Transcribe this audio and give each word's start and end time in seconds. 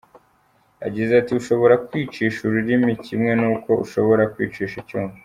Yagize 0.83 1.11
ati 1.15 1.31
“Ushobora 1.39 1.75
kwicisha 1.87 2.39
ururimi, 2.43 2.91
kimwe 3.05 3.31
nuko 3.39 3.69
ushobora 3.83 4.23
kwicisha 4.33 4.75
icyuma. 4.83 5.11